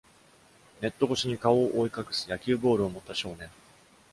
[0.81, 3.51] ネット越しに顔を覆い隠す野球ボールを持った少年。